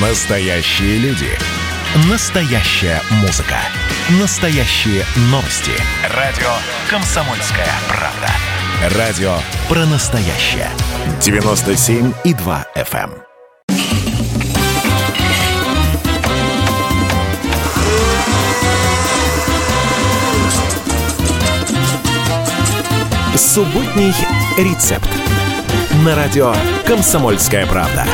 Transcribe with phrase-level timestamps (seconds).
[0.00, 1.28] Настоящие люди.
[2.10, 3.58] Настоящая музыка.
[4.20, 5.70] Настоящие новости.
[6.10, 6.50] Радио
[6.90, 8.98] «Комсомольская правда».
[8.98, 9.36] Радио
[9.68, 10.68] про настоящее.
[11.20, 13.20] 97,2 FM.
[23.36, 24.12] Субботний
[24.58, 25.08] рецепт.
[26.04, 26.52] На радио
[26.84, 28.04] «Комсомольская правда».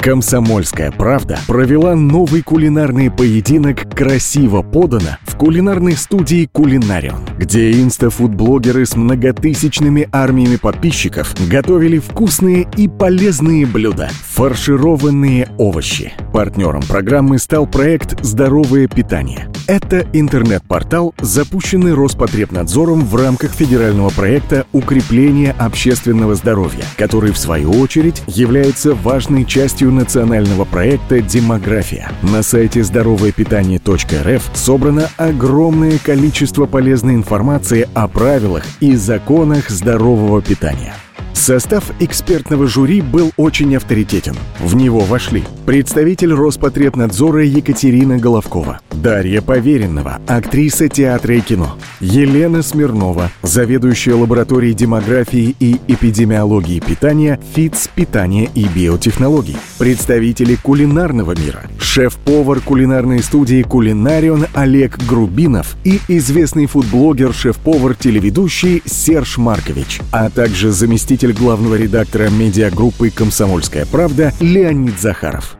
[0.00, 8.96] Комсомольская правда провела новый кулинарный поединок «Красиво подано» в кулинарной студии «Кулинарион», где инстафуд-блогеры с
[8.96, 16.14] многотысячными армиями подписчиков готовили вкусные и полезные блюда, фаршированные овощи.
[16.32, 19.48] Партнером программы стал проект «Здоровое питание».
[19.66, 28.22] Это интернет-портал, запущенный Роспотребнадзором в рамках федерального проекта «Укрепление общественного здоровья», который, в свою очередь,
[28.26, 32.10] является важной частью национального проекта «Демография».
[32.22, 40.94] На сайте здоровоепитание.рф собрано огромное количество полезной информации о правилах и законах здорового питания.
[41.40, 44.36] Состав экспертного жюри был очень авторитетен.
[44.58, 53.30] В него вошли представитель Роспотребнадзора Екатерина Головкова, Дарья Поверенного, актриса театра и кино, Елена Смирнова,
[53.40, 63.22] заведующая лабораторией демографии и эпидемиологии питания ФИЦ питания и биотехнологий, представители кулинарного мира, шеф-повар кулинарной
[63.22, 71.74] студии «Кулинарион» Олег Грубинов и известный фудблогер, шеф-повар, телеведущий Серж Маркович, а также заместитель главного
[71.76, 75.56] редактора медиагруппы «Комсомольская правда» Леонид Захаров.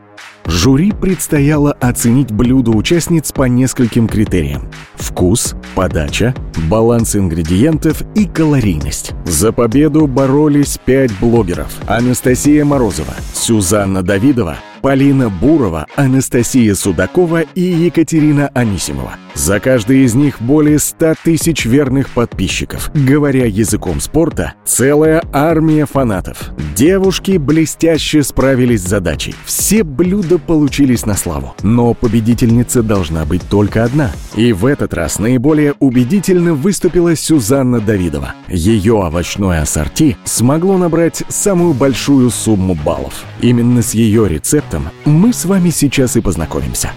[0.46, 4.70] Жюри предстояло оценить блюдо участниц по нескольким критериям.
[4.96, 6.34] Вкус, подача,
[6.68, 9.12] баланс ингредиентов и калорийность.
[9.24, 11.72] За победу боролись пять блогеров.
[11.86, 19.14] Анастасия Морозова, Сюзанна Давидова, Полина Бурова, Анастасия Судакова и Екатерина Анисимова.
[19.34, 22.90] За каждый из них более 100 тысяч верных подписчиков.
[22.94, 26.50] Говоря языком спорта, целая армия фанатов.
[26.76, 29.34] Девушки блестяще справились с задачей.
[29.44, 31.54] Все блюда получились на славу.
[31.62, 34.10] Но победительница должна быть только одна.
[34.34, 38.34] И в этот раз наиболее убедительно выступила Сюзанна Давидова.
[38.48, 43.24] Ее овощное ассорти смогло набрать самую большую сумму баллов.
[43.40, 46.90] Именно с ее рецептом мы с вами сейчас и познакомимся.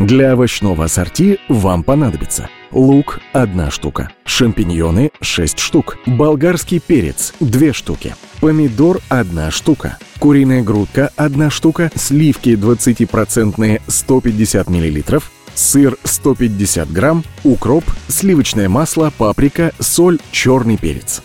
[0.00, 8.14] Для овощного ассорти вам понадобится лук– одна штука, шампиньоны– 6 штук, болгарский перец– 2 штуки,
[8.40, 15.20] помидор– одна штука, куриная грудка– одна штука, сливки 20% 150 мл,
[15.54, 21.22] сыр 150 грамм, укроп, сливочное масло, паприка, соль, черный перец.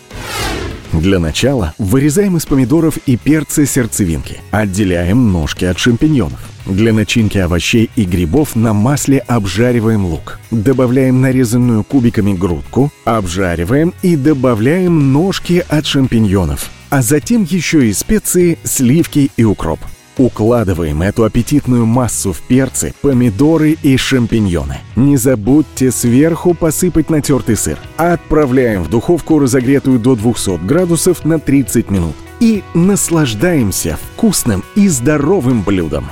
[0.92, 4.42] Для начала вырезаем из помидоров и перца сердцевинки.
[4.50, 6.53] Отделяем ножки от шампиньонов.
[6.66, 10.40] Для начинки овощей и грибов на масле обжариваем лук.
[10.50, 16.70] Добавляем нарезанную кубиками грудку, обжариваем и добавляем ножки от шампиньонов.
[16.90, 19.80] А затем еще и специи, сливки и укроп.
[20.18, 24.78] Укладываем эту аппетитную массу в перцы, помидоры и шампиньоны.
[24.96, 27.80] Не забудьте сверху посыпать натертый сыр.
[27.98, 32.16] Отправляем в духовку, разогретую до 200 градусов на 30 минут.
[32.40, 36.06] И наслаждаемся вкусным и здоровым блюдом.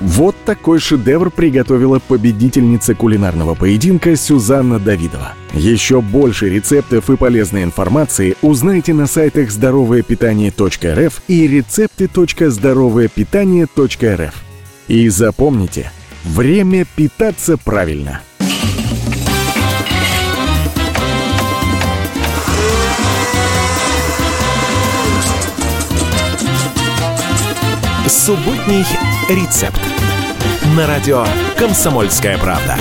[0.00, 5.32] Вот такой шедевр приготовила победительница кулинарного поединка Сюзанна Давидова.
[5.52, 14.34] Еще больше рецептов и полезной информации узнайте на сайтах здоровоепитание.рф и рецепты.здоровоепитание.рф.
[14.88, 15.90] И запомните,
[16.24, 18.20] время питаться правильно.
[28.06, 28.84] Субботний
[29.30, 29.80] рецепт.
[30.76, 31.24] На радио
[31.56, 32.76] «Комсомольская правда».